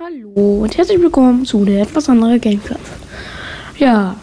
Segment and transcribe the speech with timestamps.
[0.00, 2.78] Hallo und herzlich willkommen zu der etwas andere Gamecraft.
[3.78, 4.14] Ja,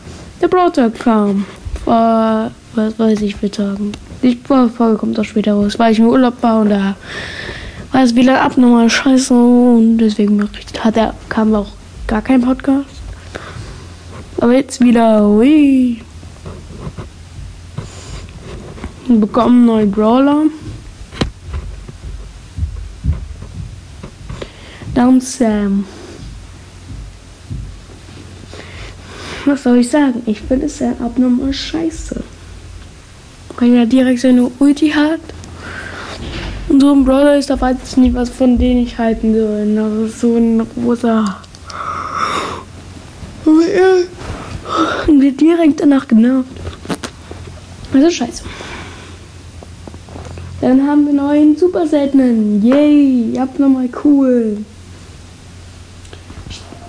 [0.41, 1.45] der Browser kam
[1.83, 3.91] vor, was weiß ich, würde sagen.
[4.23, 6.95] Die Folge kommt auch später raus, weil ich im Urlaub war und da
[7.91, 10.49] war es wieder abnormal scheiße und deswegen
[10.79, 11.73] hat er, kam auch
[12.07, 13.01] gar kein Podcast.
[14.39, 16.01] Aber jetzt wieder, ui.
[19.07, 20.43] Wir bekommen neuen Brawler.
[24.95, 25.85] Down Sam.
[29.43, 30.23] Was soll ich sagen?
[30.25, 32.23] Ich finde Sam abnormal scheiße.
[33.57, 35.19] Weil er direkt seine Ulti hat.
[36.69, 39.77] Und so ein Brawler ist, da weiß ich nicht, was von denen ich halten soll.
[39.77, 41.41] Also so ein rosa.
[43.45, 46.47] Aber er wird direkt danach genervt.
[47.93, 48.43] Also scheiße.
[50.61, 52.65] Dann haben wir neuen super seltenen.
[52.65, 54.57] Yay, abnormal cool.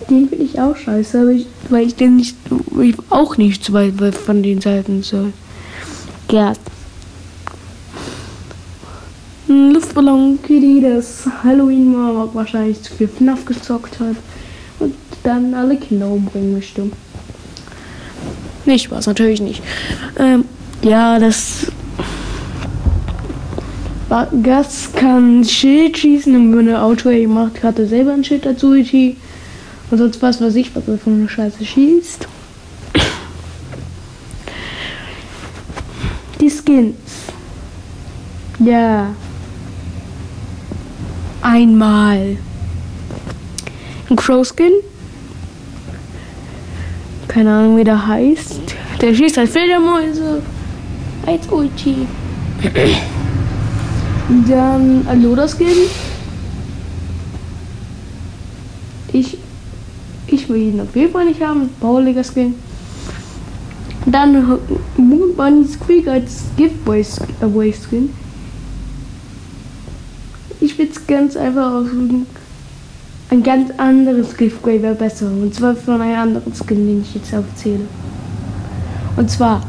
[0.09, 2.37] Den finde ich auch scheiße, aber ich, weil ich den nicht,
[2.81, 5.33] ich auch nicht so weit von den Seiten soll.
[6.29, 6.59] Gerd.
[9.49, 14.17] Ein Luftballon Kitty, das Halloween war, wahrscheinlich zu viel FNAF gezockt hat
[14.81, 16.91] und dann alle Kinder umbringen möchte.
[18.65, 19.63] Nicht Spaß, natürlich nicht.
[20.19, 20.45] Ähm,
[20.83, 21.67] ja, das
[24.43, 28.75] Gas kann Schild schießen und wenn er Auto macht, hat er selber ein Schild dazu.
[29.91, 32.27] Und sonst was weiß ich, was er von der Scheiße schießt.
[36.41, 36.97] Die Skins.
[38.59, 39.15] Ja.
[41.41, 42.37] Einmal.
[44.11, 44.73] Ein Crow-Skin.
[47.29, 48.61] Keine Ahnung, wie der heißt.
[49.01, 50.43] Der schießt als Fledermäuse.
[51.27, 52.07] Als Ulti.
[54.49, 55.67] Dann ein Loder-Skin.
[59.13, 59.39] Ich
[60.27, 61.69] ich will ihn auf jeden Fall nicht haben.
[61.81, 62.55] Bauliger Skin.
[64.07, 64.59] Dann
[64.97, 68.11] Moon Bunny Squeak als Giveaway Skin.
[70.61, 72.27] Ich will es ganz einfach aussuchen.
[73.31, 75.27] Ein ganz anderes Giveaway wäre besser.
[75.27, 77.87] Und zwar von einem anderen Skin, den ich jetzt aufzähle.
[79.17, 79.63] Und zwar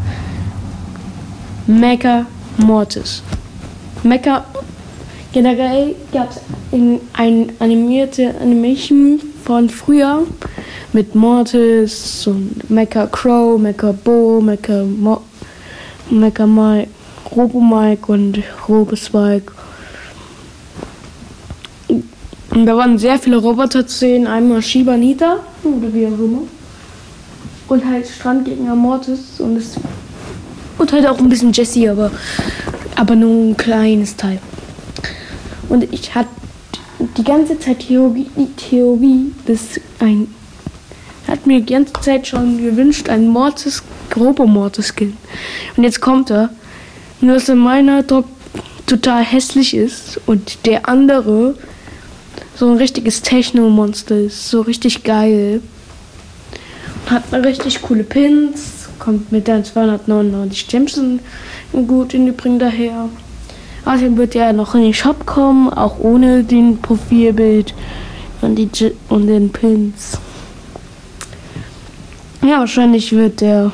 [1.65, 2.25] Mecha
[2.57, 3.23] Mortis.
[4.03, 4.45] Mecha
[5.33, 6.39] generell gab es
[6.71, 6.99] ein
[7.59, 10.23] animierte Animation von früher
[10.91, 15.21] mit Mortis und Mecha Crow, Mecha Bo, Mecha, Mo
[16.09, 16.89] Mecha Mike,
[17.33, 19.53] Robo Mike und Robo Spike.
[21.87, 24.27] Und da waren sehr viele Roboter zu sehen.
[24.27, 26.41] Einmal Shiba Nita oder wie auch immer.
[27.69, 29.75] Und halt Strandgegner Mortis und es
[30.77, 32.11] und halt auch ein bisschen Jesse, aber,
[32.97, 34.39] aber nur ein kleines Teil.
[35.69, 36.29] Und ich hatte
[37.17, 40.27] die ganze Zeit Theorie, Theorie bis ein
[41.27, 45.17] hat mir die ganze Zeit schon gewünscht, ein Mortis, grober Mortis-Skin.
[45.75, 46.49] Und jetzt kommt er.
[47.19, 48.03] Nur dass er meiner
[48.85, 51.55] total hässlich ist und der andere
[52.55, 54.49] so ein richtiges Techno-Monster ist.
[54.49, 55.61] So richtig geil.
[57.05, 58.87] Und hat eine richtig coole Pins.
[58.99, 60.99] Kommt mit der 299 Gems
[61.71, 63.09] gut in die Bring daher.
[63.87, 67.73] Außerdem wird er noch in den Shop kommen, auch ohne den Profilbild
[68.41, 68.69] und, die
[69.07, 70.17] und den Pins.
[72.45, 73.71] Ja, wahrscheinlich wird der.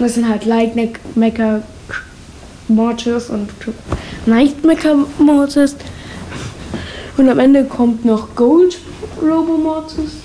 [0.00, 0.74] Das sind halt Light
[1.14, 1.62] Mecha
[2.66, 3.50] Mortis und
[4.26, 5.76] Night Mecha Mortis.
[7.16, 8.78] Und am Ende kommt noch Gold
[9.22, 10.23] Robo Mortis.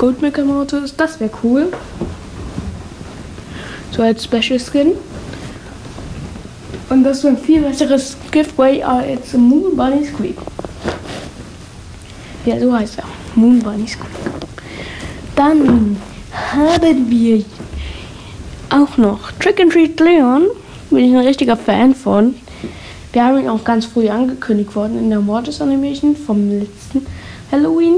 [0.00, 1.70] Goldmaker Mortis, das wäre cool.
[3.94, 4.92] So als Special Skin.
[6.88, 10.38] Und das wäre ein viel besseres Giveaway als Moon Bunny Squeak.
[12.46, 13.04] Ja, so heißt er.
[13.34, 14.08] Moon Bunny Squeak.
[15.36, 15.98] Dann
[16.54, 17.44] haben wir
[18.70, 20.44] auch noch Trick and Treat Leon.
[20.88, 22.36] Bin ich ein richtiger Fan von.
[23.12, 27.06] Wir haben ihn auch ganz früh angekündigt worden in der Mortis Animation vom letzten
[27.52, 27.96] Halloween.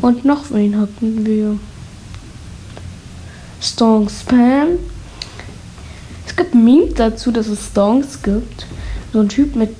[0.00, 1.58] Und noch wen hatten wir?
[3.60, 4.78] Stonks Spam.
[6.26, 8.66] Es gibt Memes dazu, dass es Stonks gibt.
[9.12, 9.74] So ein Typ mit,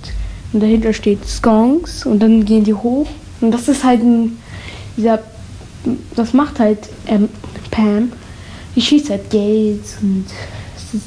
[0.52, 3.08] und dahinter steht Skonks und dann gehen die hoch.
[3.40, 4.38] Und das ist halt ein,
[4.96, 5.20] dieser,
[6.16, 7.28] das macht halt ähm,
[7.70, 8.12] Pam.
[8.74, 10.26] Die schießt halt Geld und
[10.76, 11.06] es ist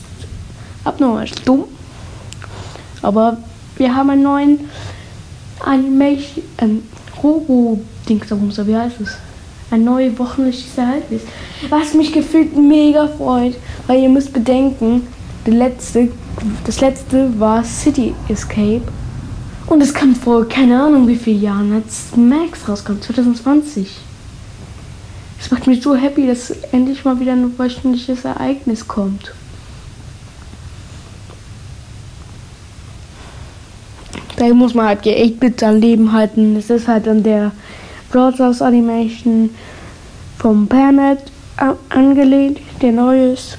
[0.83, 1.65] abnormal dumm.
[3.01, 3.37] Aber
[3.77, 4.59] wir haben einen neuen
[5.59, 6.83] Animation, ähm,
[7.21, 7.81] Robo
[8.11, 9.17] Dingsbums, wie heißt es?
[9.71, 11.21] Ein neues wöchentliches Ereignis.
[11.69, 13.55] Was mich gefühlt mega freut,
[13.87, 15.07] Weil ihr müsst bedenken,
[15.45, 16.09] der letzte,
[16.65, 18.81] das letzte war City Escape.
[19.67, 23.87] Und es kam vor keine Ahnung wie vielen Jahren, als Max rauskam, 2020.
[25.39, 29.33] Es macht mich so happy, dass endlich mal wieder ein wöchentliches Ereignis kommt.
[34.35, 36.57] Da muss man halt echt bit am Leben halten.
[36.57, 37.51] Es ist halt an der
[38.11, 39.49] Broadcast Animation
[40.37, 41.19] vom Pernet
[41.89, 43.57] angelehnt, der neu ist.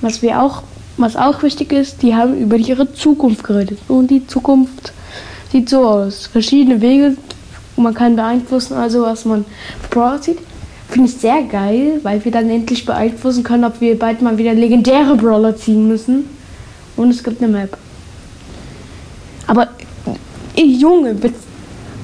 [0.00, 0.62] Was wir auch,
[0.96, 3.78] was auch wichtig ist, die haben über ihre Zukunft geredet.
[3.88, 4.92] Und die Zukunft
[5.50, 6.26] sieht so aus.
[6.26, 7.16] Verschiedene Wege,
[7.76, 9.44] man kann beeinflussen, also was man
[9.90, 10.38] Brawl sieht.
[10.90, 14.52] Finde ich sehr geil, weil wir dann endlich beeinflussen können, ob wir bald mal wieder
[14.52, 16.28] legendäre Brawler ziehen müssen.
[16.96, 17.76] Und es gibt eine Map.
[19.46, 19.68] Aber,
[20.56, 21.16] ey, Junge,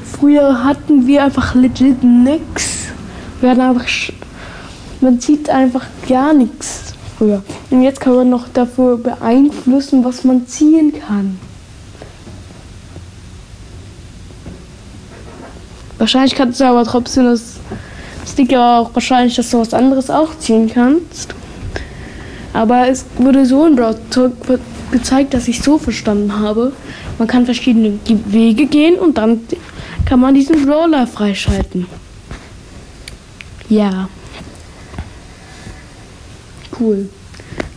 [0.05, 2.87] früher hatten wir einfach legit nix.
[3.41, 3.87] Wir hatten einfach.
[5.01, 7.43] Man zieht einfach gar nichts früher.
[7.71, 11.39] Und jetzt kann man noch dafür beeinflussen, was man ziehen kann.
[15.99, 17.57] Wahrscheinlich kannst du aber trotzdem das
[18.27, 21.35] Sticker auch wahrscheinlich, dass du was anderes auch ziehen kannst.
[22.55, 23.99] Aber es wurde so in Broad
[24.91, 26.73] gezeigt, dass ich so verstanden habe.
[27.21, 29.43] Man kann verschiedene Wege gehen und dann
[30.07, 31.87] kann man diesen Brawler freischalten.
[33.69, 34.09] Ja
[36.81, 37.09] cool.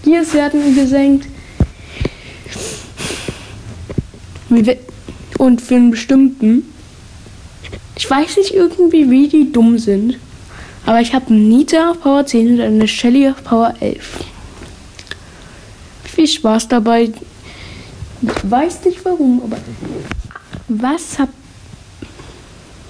[0.03, 1.27] Gears werden gesenkt.
[5.37, 6.63] Und für einen bestimmten.
[7.95, 10.17] Ich weiß nicht irgendwie, wie die dumm sind.
[10.85, 14.19] Aber ich habe einen Nita auf Power 10 und eine Shelly auf Power 11.
[16.03, 17.11] Viel Spaß dabei.
[18.23, 19.57] Ich weiß nicht warum, aber
[20.69, 21.29] was hab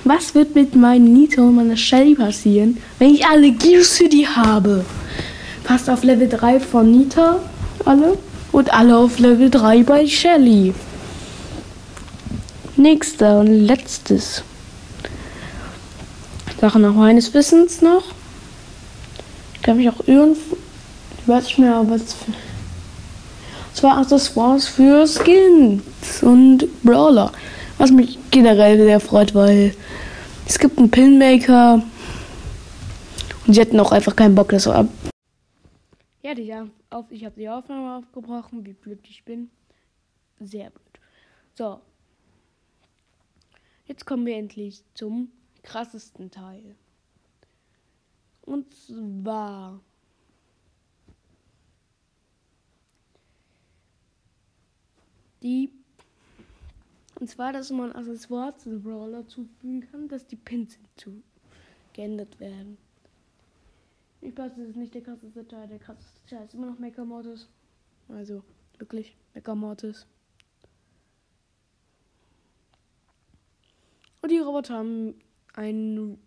[0.06, 4.86] was wird mit meinem Nita und meiner Shelly passieren, wenn ich alle Gears City habe?
[5.64, 7.40] Fast auf Level 3 von Nita
[7.86, 8.18] alle
[8.52, 10.74] und alle auf Level 3 bei Shelly.
[12.76, 14.44] Nächster und letztes.
[16.60, 18.04] Sache nach meines Wissens noch.
[19.56, 20.36] Ich kann mich auch irren.
[21.22, 22.16] Ich weiß nicht mehr, was.
[23.74, 27.31] Zwar Accessoires für Skins und Brawler.
[27.78, 29.74] Was mich generell sehr freut, weil
[30.46, 31.81] es gibt einen Pinmaker.
[33.48, 34.88] Und sie hatten auch einfach keinen Bock, das so ab
[36.24, 36.54] ja, die
[36.90, 39.52] auf, ich habe die Aufnahme aufgebrochen, wie blöd ich bin.
[40.40, 41.00] Sehr blöd.
[41.54, 41.81] So.
[43.86, 45.31] Jetzt kommen wir endlich zum
[45.62, 46.75] krassesten Teil.
[48.42, 49.81] Und zwar.
[55.44, 55.69] Die.
[57.19, 61.22] Und zwar, dass man Accessoires zu Brawler zufügen kann, dass die Pins hinzu
[61.94, 62.78] geändert werden.
[64.22, 65.68] Ich weiß, das ist nicht der krasseste Teil.
[65.68, 67.50] Der krasseste Teil ist immer noch Mecha Mortis.
[68.07, 68.42] Also,
[68.78, 70.07] wirklich, Mecha Mortis.
[74.22, 75.16] Und die Roboter haben
[75.54, 76.18] ein,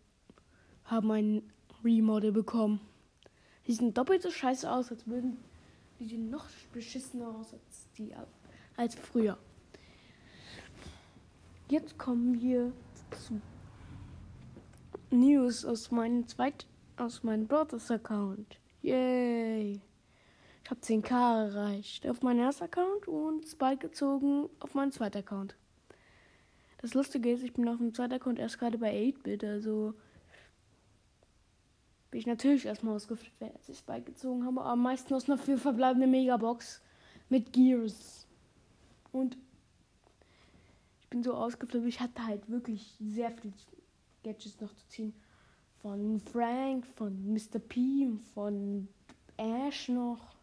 [0.84, 1.42] haben ein
[1.82, 2.80] Remodel bekommen.
[3.66, 5.38] Die sehen doppelt so scheiße aus, als würden
[5.98, 8.14] die sehen noch beschissener aus als die
[8.76, 9.38] als früher.
[11.69, 12.73] Jetzt kommen wir
[13.11, 13.40] zu
[15.11, 18.58] News aus meinem zweiten aus meinem Brothers-Account.
[18.82, 19.81] Yay!
[20.65, 25.55] Ich habe 10k erreicht auf meinen ersten Account und Spike gezogen auf meinen zweiten Account.
[26.79, 29.94] Das Lustige ist, ich bin auf dem zweiten Account erst gerade bei 8-Bit, also
[32.10, 35.39] bin ich natürlich erstmal ausgeflippt, als ich Spike gezogen habe, aber am meisten aus einer
[35.39, 36.82] für verbleibende Megabox
[37.29, 38.25] mit Gears.
[39.17, 39.39] Und
[41.01, 43.55] ich bin so ausgeflippt, ich hatte halt wirklich sehr viel
[44.23, 45.15] Gadgets noch zu ziehen
[45.81, 47.58] von Frank, von Mr.
[47.58, 48.89] P, von
[49.39, 50.37] Ash noch.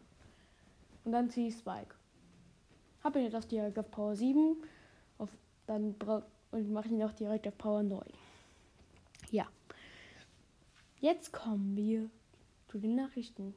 [1.04, 1.94] Und dann ziehe ich Spike.
[3.04, 4.56] Habe ihn jetzt auch direkt auf Power 7.
[5.20, 5.30] Auf,
[5.68, 5.96] dann
[6.50, 8.02] und mache ihn auch direkt auf Power 9.
[9.30, 9.48] Ja.
[11.00, 12.10] Jetzt kommen wir
[12.70, 13.54] zu den Nachrichten.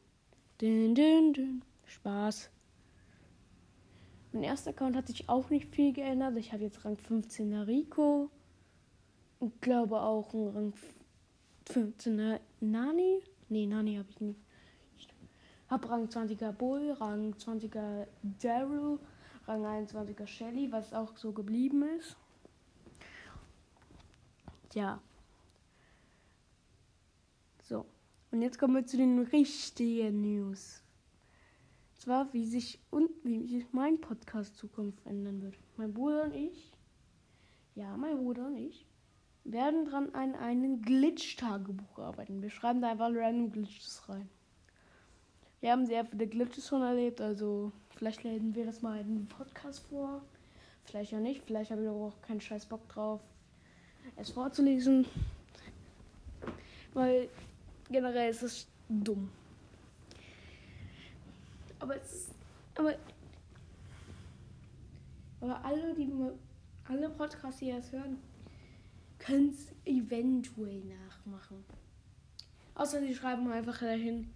[0.61, 1.63] Dün, dün, dün.
[1.87, 2.51] Spaß.
[4.37, 6.37] Mein erster Account hat sich auch nicht viel geändert.
[6.37, 8.31] Ich habe jetzt Rang 15er Rico.
[9.38, 10.75] Und glaube auch einen Rang
[11.66, 13.23] 15er Nani.
[13.49, 14.38] Nee, Nani habe ich nicht.
[15.71, 18.07] Hab Rang 20er Bull, Rang 20er
[18.43, 18.99] Daryl,
[19.47, 22.19] Rang 21er Shelly, was auch so geblieben ist.
[24.69, 25.00] Tja.
[27.62, 27.87] So.
[28.33, 30.83] Und jetzt kommen wir zu den richtigen News.
[31.99, 35.57] Zwar, wie sich und wie sich mein Podcast Zukunft ändern wird.
[35.76, 36.73] Mein Bruder und ich.
[37.75, 38.87] Ja, mein Bruder und ich
[39.50, 42.43] werden dran an einem Glitch-Tagebuch arbeiten.
[42.43, 44.29] Wir schreiben da einfach random Glitches rein.
[45.61, 49.26] Wir haben sehr viele Glitches schon erlebt, also vielleicht lesen wir das mal in einem
[49.26, 50.23] Podcast vor.
[50.85, 53.21] Vielleicht auch nicht, vielleicht habe ich auch keinen scheiß Bock drauf,
[54.17, 55.07] es vorzulesen.
[56.95, 57.29] Weil
[57.91, 59.31] generell ist es dumm.
[61.78, 62.30] Aber es
[62.75, 62.95] aber,
[65.40, 66.12] aber alle, die
[66.85, 68.18] alle Podcasts, die das hören,
[69.18, 71.64] können es eventuell nachmachen.
[72.75, 74.28] Außer sie schreiben einfach dahin,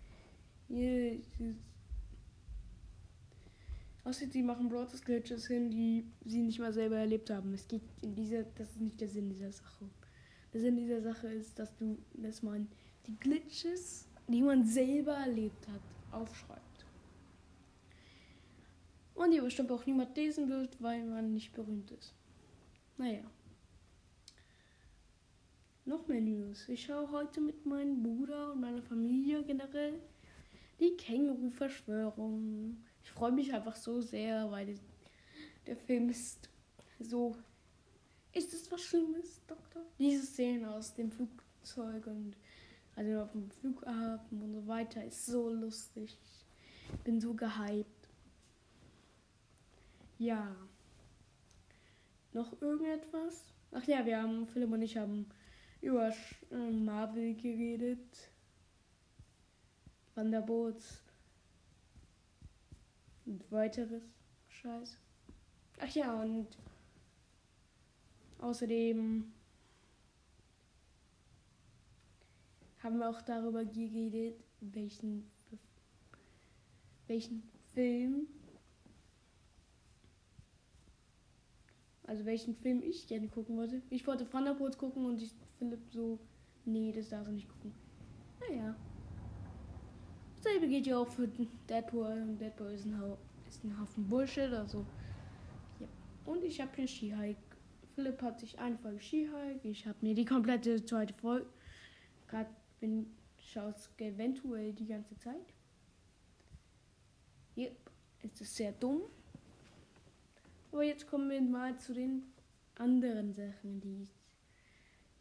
[4.05, 7.53] Außer sie machen Broadcast Glitches hin, die sie nicht mal selber erlebt haben.
[7.53, 9.85] Es geht in dieser, das ist nicht der Sinn dieser Sache.
[10.53, 12.69] Der Sinn dieser Sache ist, dass du, dass man
[13.07, 15.81] die Glitches, die man selber erlebt hat,
[16.13, 16.70] aufschreibt.
[19.21, 22.15] Und die bestimmt auch niemand lesen wird, weil man nicht berühmt ist.
[22.97, 23.21] Naja.
[25.85, 26.67] Noch mehr News.
[26.71, 30.01] Ich schaue heute mit meinem Bruder und meiner Familie generell
[30.81, 32.83] die Känguru-Verschwörung.
[33.03, 34.77] Ich freue mich einfach so sehr, weil
[35.67, 36.49] der Film ist
[36.99, 37.37] so.
[38.33, 39.83] Ist es was Schlimmes, Doktor?
[39.99, 42.39] Diese Szene aus dem Flugzeug und
[42.97, 46.17] also auf dem Flughafen und so weiter ist so lustig.
[46.95, 48.00] Ich bin so gehypt.
[50.21, 50.55] Ja.
[52.35, 53.55] Noch irgendetwas?
[53.73, 55.27] Ach ja, wir haben, Philipp und ich haben
[55.81, 56.13] über
[56.51, 58.31] äh, Marvel geredet.
[60.15, 61.03] Wanderboots
[63.25, 64.03] und weiteres
[64.51, 64.99] Scheiß.
[65.79, 66.49] Ach ja, und
[68.41, 69.33] außerdem
[72.83, 75.31] haben wir auch darüber geredet, welchen,
[77.07, 78.29] welchen Film
[82.11, 83.83] Also welchen Film ich gerne gucken wollte.
[83.89, 86.19] Ich wollte Thunderbolts gucken und ich Philipp so,
[86.65, 87.73] nee, das darfst du nicht gucken.
[88.41, 88.75] Naja.
[90.35, 91.29] Dasselbe geht ja auch für
[91.69, 92.37] Deadpool.
[92.41, 93.01] Deadpool ist ein,
[93.49, 94.85] ist ein Haufen Bullshit, also.
[95.79, 95.87] Ja.
[96.25, 97.39] Und ich habe hier Skihike.
[97.95, 99.69] Philipp hat sich eine Folge Skihike.
[99.69, 101.47] Ich habe mir die komplette zweite Folge.
[102.27, 102.51] Gerade
[102.81, 105.55] bin schaut eventuell die ganze Zeit.
[107.57, 107.77] Yep.
[108.25, 109.03] Es ist sehr dumm.
[110.73, 112.33] Aber jetzt kommen wir mal zu den
[112.77, 114.11] anderen Sachen, die ich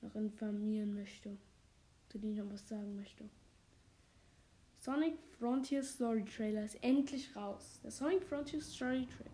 [0.02, 1.38] noch informieren möchte.
[2.10, 3.30] Zu denen ich noch was sagen möchte.
[4.78, 7.80] Sonic Frontier Story Trailer ist endlich raus.
[7.84, 9.30] Der Sonic Frontier Story Trailer.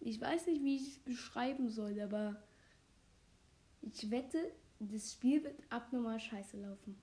[0.00, 2.36] Ich weiß nicht, wie ich es beschreiben soll, aber
[3.80, 6.98] ich wette, das Spiel wird abnormal scheiße laufen.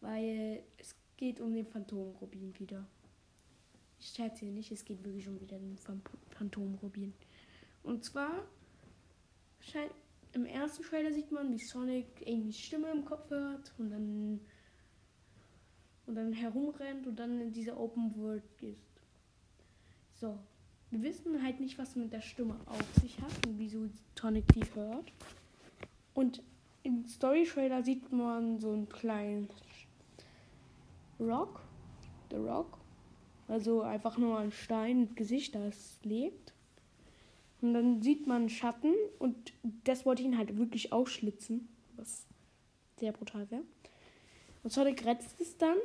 [0.00, 2.86] Weil es geht um den Phantom-Rubin wieder.
[3.98, 5.78] Ich scherze hier nicht, es geht wirklich um wieder den
[6.30, 7.12] Phantom-Rubin.
[7.82, 8.44] Und zwar
[9.60, 9.92] scheint
[10.32, 14.40] im ersten Trailer sieht man, wie Sonic irgendwie Stimme im Kopf hört und dann
[16.06, 19.00] und dann herumrennt und dann in dieser Open World ist.
[20.14, 20.38] So,
[20.90, 23.88] wir wissen halt nicht, was mit der Stimme auf sich hat und wieso
[24.18, 25.12] Sonic die hört.
[26.14, 26.42] Und
[26.82, 29.48] im Story Trailer sieht man so einen kleinen
[31.22, 31.60] Rock.
[32.30, 32.78] The Rock.
[33.48, 36.52] Also einfach nur ein Stein mit Gesicht, das lebt.
[37.60, 39.52] Und dann sieht man Schatten und
[39.84, 42.26] das wollte ihn halt wirklich ausschlitzen, was
[42.98, 43.62] sehr brutal wäre.
[44.62, 45.76] Und Sonic rettet es dann.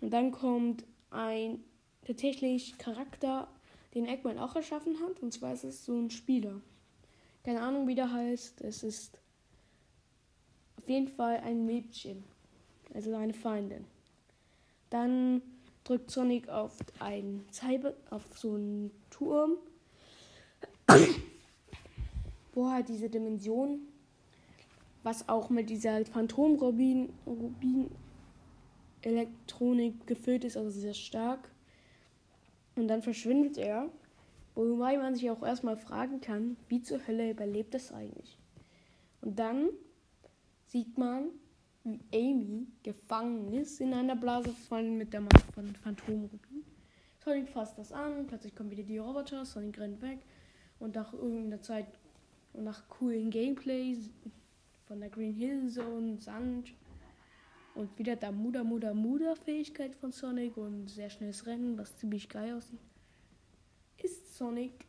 [0.00, 1.64] Und dann kommt ein
[2.04, 3.48] tatsächlich Charakter,
[3.94, 5.20] den Eggman auch erschaffen hat.
[5.22, 6.60] Und zwar ist es so ein Spieler.
[7.42, 8.60] Keine Ahnung, wie der heißt.
[8.60, 9.18] Es ist
[10.76, 12.22] auf jeden Fall ein Mädchen.
[12.94, 13.84] Also eine Feindin.
[14.90, 15.42] Dann
[15.84, 19.56] drückt Sonic auf einen Cyber, auf so einen Turm,
[22.54, 23.80] wo halt diese Dimension,
[25.02, 27.90] was auch mit dieser Phantom-Rubin Rubin
[29.02, 31.48] Elektronik gefüllt ist, also sehr stark.
[32.76, 33.88] Und dann verschwindet er.
[34.54, 38.38] Wobei man sich auch erstmal fragen kann, wie zur Hölle überlebt das eigentlich?
[39.20, 39.68] Und dann
[40.66, 41.28] sieht man,
[41.84, 46.64] Amy gefangen ist in einer Blase von, mit der Macht von Phantomrubin.
[47.24, 50.18] Sonic fasst das an, plötzlich kommen wieder die Roboter, Sonic rennt weg
[50.78, 51.86] und nach irgendeiner Zeit
[52.52, 54.10] und nach coolen Gameplays
[54.86, 56.72] von der Green Hill Zone, Sand
[57.74, 62.28] und wieder der Muda Muda Muda Fähigkeit von Sonic und sehr schnelles Rennen, was ziemlich
[62.28, 62.80] geil aussieht,
[64.02, 64.86] ist Sonic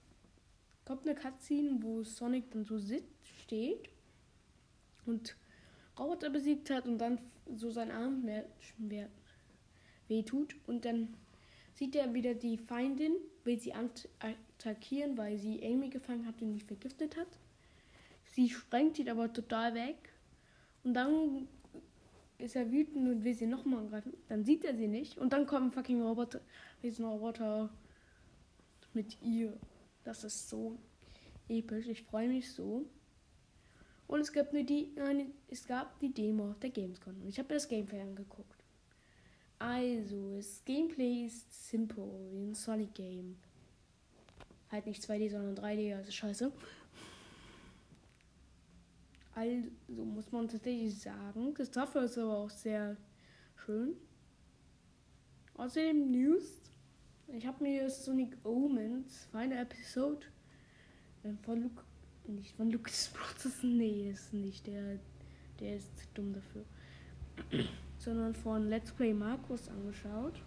[0.85, 3.89] kommt eine Cutscene, wo Sonic dann so sitzt, steht
[5.05, 5.35] und
[5.99, 7.19] Roboter besiegt hat und dann
[7.55, 8.45] so sein Arm mehr,
[8.77, 9.09] mehr
[10.07, 11.15] wehtut und dann
[11.73, 13.13] sieht er wieder die Feindin,
[13.43, 17.27] will sie attackieren, weil sie Amy gefangen hat und mich vergiftet hat.
[18.25, 20.13] Sie sprengt ihn aber total weg.
[20.83, 21.47] Und dann
[22.37, 24.13] ist er wütend und will sie nochmal angreifen.
[24.27, 25.17] Dann sieht er sie nicht.
[25.17, 26.41] Und dann kommen fucking Roboter,
[26.83, 27.69] Riesenroboter
[28.93, 29.57] mit ihr.
[30.03, 30.77] Das ist so
[31.47, 31.87] episch.
[31.87, 32.85] Ich freue mich so.
[34.09, 37.21] Und es gab, nur die, eine, es gab die Demo der Gamescom.
[37.21, 38.63] Und ich habe mir das Gameplay angeguckt.
[39.59, 43.37] Also, das Gameplay ist simple, wie ein Sonic Game.
[44.71, 46.51] Halt nicht 2D, sondern 3D, also scheiße.
[49.35, 52.97] Also muss man tatsächlich sagen, das dafür ist aber auch sehr
[53.63, 53.95] schön.
[55.53, 56.63] Außerdem News.
[57.27, 60.25] Ich habe mir Sonic Omens, Final Episode
[61.23, 61.83] äh, von Luke,
[62.29, 64.99] nicht von Lucas Brothers, nee, ist nicht der,
[65.59, 66.65] der ist zu dumm dafür,
[67.97, 70.41] sondern von Let's Play Markus angeschaut.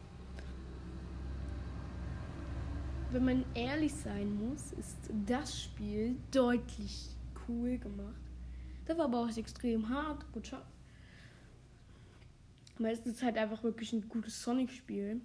[3.10, 7.10] Wenn man ehrlich sein muss, ist das Spiel deutlich
[7.46, 8.22] cool gemacht.
[8.86, 10.30] Das war aber auch extrem hart.
[10.32, 10.62] Gut, schau.
[12.78, 15.20] Aber es ist halt einfach wirklich ein gutes Sonic-Spiel.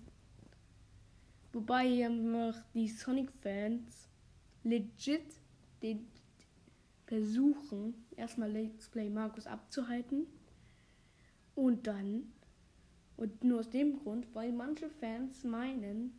[1.53, 4.09] Wobei hier einfach die Sonic-Fans
[4.63, 5.23] legit
[5.81, 6.07] den
[7.07, 10.27] versuchen, erstmal Let's Play Markus abzuhalten.
[11.55, 12.31] Und dann,
[13.15, 16.11] und nur aus dem Grund, weil manche Fans meinen,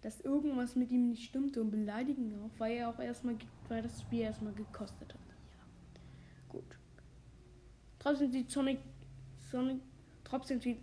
[0.00, 3.36] dass irgendwas mit ihm nicht stimmte und beleidigen auch, weil er auch erstmal,
[3.68, 5.20] weil das Spiel erstmal gekostet hat.
[6.48, 6.78] Gut.
[7.98, 8.78] Trotzdem sieht Sonic,
[9.50, 9.80] Sonic,
[10.24, 10.78] trotzdem sieht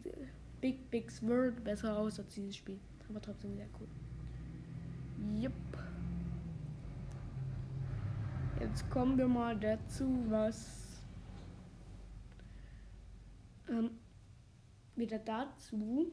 [0.60, 2.77] Big Big World besser aus als dieses Spiel.
[3.10, 3.88] Aber trotzdem sehr cool.
[5.41, 5.53] Jupp.
[8.67, 11.03] Jetzt kommen wir mal dazu, was
[13.69, 13.91] ähm,
[14.95, 16.12] wieder dazu,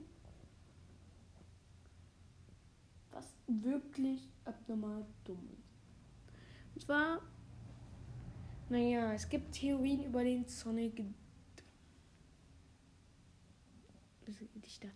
[3.10, 6.74] was wirklich abnormal dumm ist.
[6.74, 7.22] Und zwar
[8.68, 11.02] naja, es gibt Theorien über den Sonic.
[14.54, 14.88] Nicht, da.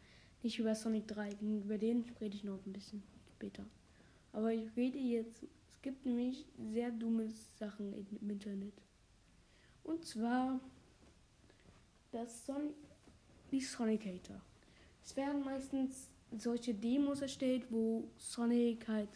[0.42, 3.02] nicht über Sonic 3, über den rede ich noch ein bisschen
[3.34, 3.64] später.
[4.32, 5.46] Aber ich rede jetzt.
[5.76, 8.72] Es gibt nämlich sehr dumme Sachen im Internet.
[9.84, 10.58] Und zwar
[12.10, 12.74] das Son
[13.52, 14.40] die Sonic Hater.
[15.04, 19.08] Es werden meistens solche Demos erstellt, wo Sonic halt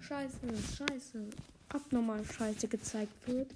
[0.00, 0.38] scheiße,
[0.76, 1.30] scheiße,
[1.68, 3.54] abnormal scheiße gezeigt wird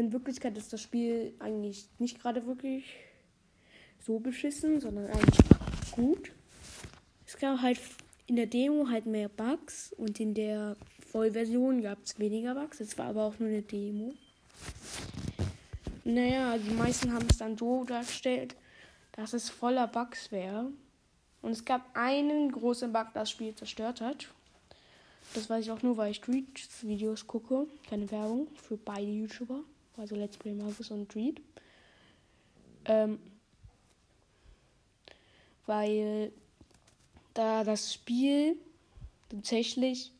[0.00, 2.84] in Wirklichkeit ist das Spiel eigentlich nicht gerade wirklich
[4.00, 5.38] so beschissen, sondern eigentlich
[5.92, 6.32] gut.
[7.26, 7.80] Es gab halt
[8.26, 10.76] in der Demo halt mehr Bugs und in der
[11.14, 12.80] Vollversion gab es weniger Bugs.
[12.80, 14.14] Es war aber auch nur eine Demo.
[16.02, 18.56] Naja, die meisten haben es dann so dargestellt,
[19.12, 20.72] dass es voller Bugs wäre.
[21.40, 24.26] Und es gab einen großen Bug, das Spiel zerstört hat.
[25.34, 27.68] Das weiß ich auch nur, weil ich Street-Videos gucke.
[27.88, 29.60] Keine Werbung für beide YouTuber
[29.96, 31.40] also Let's Play Markus und Reed.
[32.86, 33.20] Ähm,
[35.66, 36.32] weil
[37.34, 38.56] da das Spiel
[39.28, 40.10] tatsächlich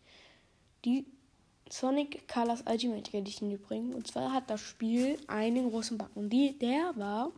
[0.85, 1.07] die
[1.71, 3.95] Sonic Colors Ultimate Edition bringen.
[3.95, 5.99] Und zwar hat das Spiel einen großen.
[6.15, 7.33] Und die, der war,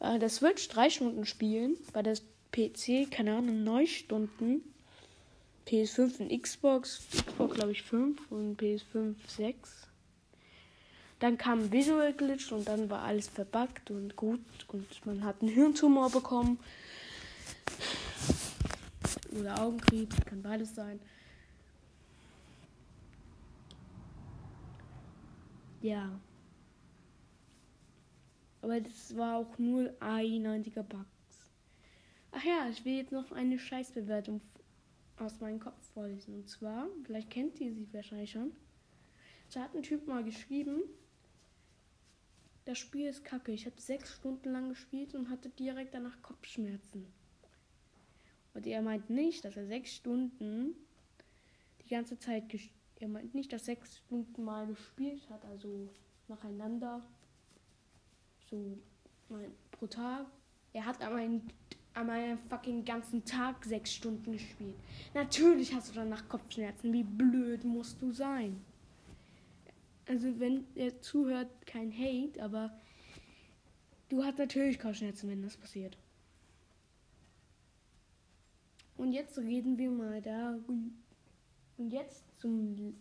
[0.00, 2.16] äh, das Switch drei Stunden spielen, bei der
[2.52, 4.62] PC, keine Ahnung, neun Stunden.
[5.66, 9.88] PS5 und Xbox, Xbox glaube ich 5 und PS5 6.
[11.20, 15.50] Dann kam Visual Glitch und dann war alles verbuggt und gut und man hat einen
[15.50, 16.58] Hirntumor bekommen.
[19.40, 21.00] Oder Augenkrebs, kann beides sein.
[25.84, 26.18] Ja.
[28.62, 31.04] Aber das war auch nur ein einziger Bug.
[32.32, 34.40] Ach ja, ich will jetzt noch eine Scheißbewertung
[35.18, 36.36] aus meinem Kopf vorlesen.
[36.36, 38.52] Und zwar, vielleicht kennt ihr sie wahrscheinlich schon.
[39.52, 40.84] Da hat ein Typ mal geschrieben,
[42.64, 43.52] das Spiel ist kacke.
[43.52, 47.12] Ich habe sechs Stunden lang gespielt und hatte direkt danach Kopfschmerzen.
[48.54, 50.76] Und er meint nicht, dass er sechs Stunden
[51.84, 52.48] die ganze Zeit
[53.00, 55.88] er meint nicht, dass sechs Stunden mal gespielt hat, also
[56.28, 57.02] nacheinander,
[58.50, 58.78] so
[59.28, 60.26] mein, pro Tag.
[60.72, 61.50] Er hat aber einen,
[61.94, 64.76] an einem fucking ganzen Tag sechs Stunden gespielt.
[65.12, 66.92] Natürlich hast du danach Kopfschmerzen.
[66.92, 68.64] Wie blöd musst du sein?
[70.08, 72.76] also wenn er zuhört, kein Hate, aber
[74.08, 75.96] du hast natürlich Kopfschmerzen, wenn das passiert.
[78.96, 80.58] Und jetzt reden wir mal da
[81.76, 82.94] und jetzt zum,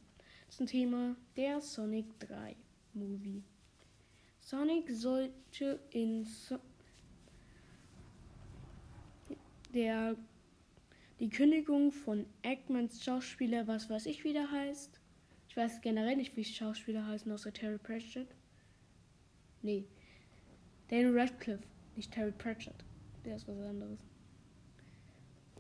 [0.50, 2.56] zum Thema der Sonic 3
[2.94, 3.44] Movie.
[4.40, 6.60] Sonic sollte in so
[9.74, 10.16] der
[11.20, 15.00] die Kündigung von Eggmans Schauspieler, was weiß ich, wie der heißt.
[15.48, 18.28] Ich weiß generell nicht, wie Schauspieler heißen, außer Terry Pratchett.
[19.62, 19.86] Nee.
[20.90, 21.64] Daniel Radcliffe,
[21.96, 22.84] nicht Terry Pratchett.
[23.24, 24.00] Der ist was anderes.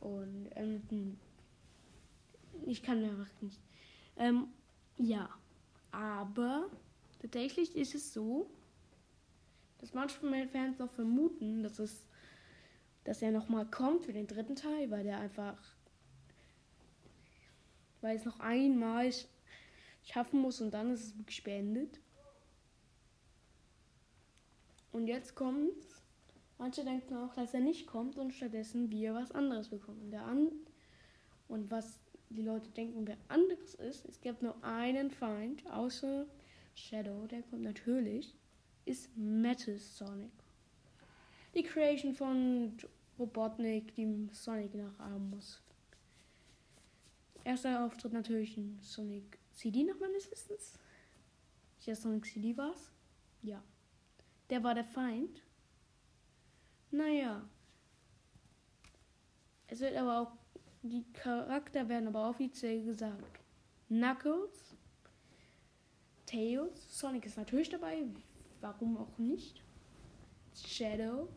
[0.01, 1.17] Und ähm,
[2.65, 3.59] ich kann einfach nicht.
[4.17, 4.47] Ähm,
[4.97, 5.29] ja.
[5.91, 6.69] Aber
[7.21, 8.49] tatsächlich ist es so,
[9.79, 12.05] dass manche Fans noch vermuten, dass es
[13.03, 15.57] dass er nochmal kommt für den dritten Teil, weil der einfach,
[18.01, 19.11] weil es noch einmal
[20.03, 21.99] schaffen muss und dann ist es wirklich beendet.
[24.91, 26.01] Und jetzt kommt's.
[26.59, 30.11] Manche denken auch, dass er nicht kommt und stattdessen wir was anderes bekommen.
[30.11, 30.49] Der an
[31.47, 31.99] und was
[32.35, 36.25] die Leute denken, wer anderes ist, es gibt nur einen Feind, außer
[36.75, 38.35] Shadow, der kommt natürlich,
[38.85, 40.31] ist Metal Sonic.
[41.53, 42.77] Die Creation von
[43.19, 45.61] Robotnik, die Sonic nachahmen muss.
[47.43, 50.79] Erster Auftritt natürlich in Sonic CD nach meines Wissens.
[51.81, 52.91] Ja, Sonic CD war's.
[53.41, 53.61] Ja.
[54.49, 55.43] Der war der Feind.
[56.91, 57.47] Naja.
[59.67, 60.31] Es wird aber auch,
[60.83, 63.39] die Charakter werden aber offiziell gesagt.
[63.87, 64.75] Knuckles,
[66.25, 68.03] Tails, Sonic ist natürlich dabei,
[68.61, 69.63] warum auch nicht.
[70.55, 71.29] Shadow.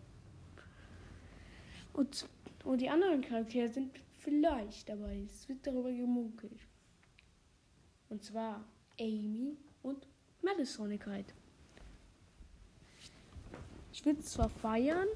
[1.93, 2.29] Und,
[2.65, 5.23] und die anderen Charaktere sind vielleicht dabei.
[5.25, 6.61] Es wird darüber gemunkelt.
[8.09, 8.65] Und zwar
[9.01, 10.07] Amy und
[10.43, 11.35] Metasonic halt.
[13.93, 15.09] Ich würde es zwar feiern,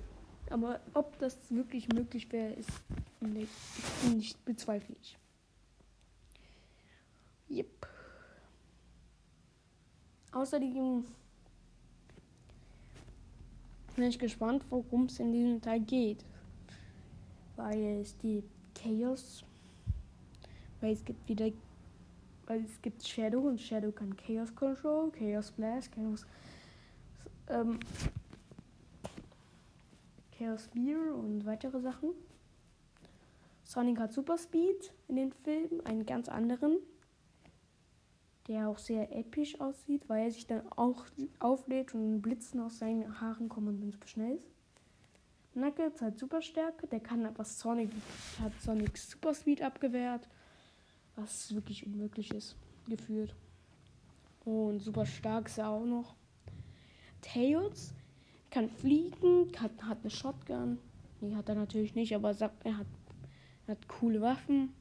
[0.50, 2.70] aber ob das wirklich möglich wäre, ist
[3.20, 3.50] nicht,
[4.14, 5.16] nicht bezweifle ich.
[7.48, 7.86] Yep.
[10.32, 11.04] Außerdem
[13.96, 16.24] bin ich gespannt, worum es in diesem Teil geht.
[17.56, 18.42] Weil es die
[18.74, 19.44] Chaos,
[20.80, 21.50] weil es gibt wieder,
[22.46, 26.24] weil es gibt Shadow und Shadow kann Chaos Control, Chaos Blast, Chaos,
[27.48, 27.78] ähm,
[30.40, 32.10] Chaos Spear und weitere Sachen.
[33.62, 36.78] Sonic hat Super Speed in den Filmen, einen ganz anderen
[38.50, 41.04] der auch sehr episch aussieht, weil er sich dann auch
[41.38, 44.50] auflädt und Blitzen aus seinen Haaren kommen und dann super schnell ist.
[45.52, 47.90] Knuckles hat Superstärke, der kann was Sonic
[48.42, 50.28] hat Sonics Super Speed abgewehrt,
[51.14, 52.56] was wirklich unmöglich ist,
[52.88, 53.36] gefühlt.
[54.44, 56.16] Und super stark ist er auch noch.
[57.20, 57.94] Tails
[58.50, 60.78] kann fliegen, hat, hat eine Shotgun.
[61.20, 62.86] Nee, hat er natürlich nicht, aber sagt, er hat,
[63.68, 64.72] hat coole Waffen.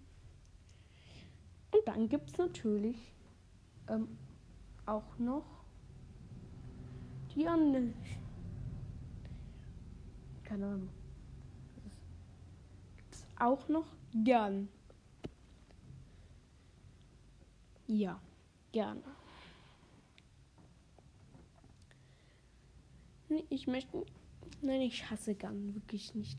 [1.72, 2.98] Und dann gibt es natürlich
[3.88, 4.18] ähm,
[4.86, 5.46] auch noch
[7.36, 7.94] die andere.
[10.44, 10.90] Keine Ahnung.
[12.98, 14.68] Gibt's auch noch gern.
[17.86, 18.20] Ja,
[18.72, 19.02] gerne.
[23.50, 24.06] Ich möchte.
[24.62, 26.38] Nein, ich hasse Gun wirklich nicht.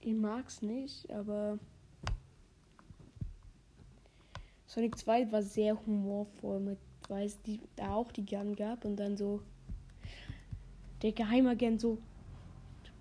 [0.00, 1.58] Ich mag's nicht, aber
[4.66, 8.96] Sonic 2 war sehr humorvoll mit, weil es die, da auch die Gun gab und
[8.96, 9.42] dann so
[11.02, 11.98] der Geheimagent so,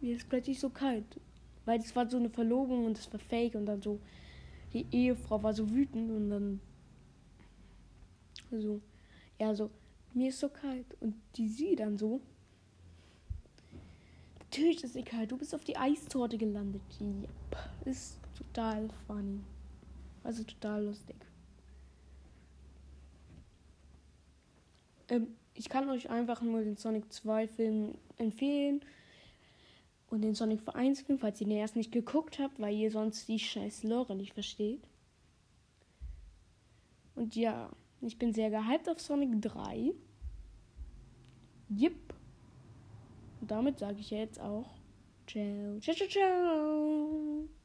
[0.02, 1.20] mir ist plötzlich so kalt.
[1.66, 4.00] Weil es war so eine Verlobung und es war fake und dann so,
[4.74, 6.62] die Ehefrau war so wütend und dann
[8.52, 8.82] so,
[9.40, 9.70] ja, so,
[10.14, 10.98] mir ist so kalt.
[11.00, 12.22] Und die sie dann so,
[14.50, 16.82] natürlich ist es kalt, du bist auf die Eistorte gelandet.
[17.00, 17.30] Yep.
[17.86, 19.40] Ist total funny.
[20.24, 21.16] Also total lustig.
[25.08, 28.82] Ähm, ich kann euch einfach nur den Sonic 2 Film empfehlen.
[30.10, 33.28] Und den Sonic 1 Film, falls ihr den erst nicht geguckt habt, weil ihr sonst
[33.28, 34.82] die scheiß Lore nicht versteht.
[37.14, 37.70] Und ja,
[38.02, 39.94] ich bin sehr gehypt auf Sonic 3.
[41.70, 42.19] Yep.
[43.42, 44.66] Und damit sage ich jetzt auch
[45.28, 47.59] ciao, ciao, ciao, ciao.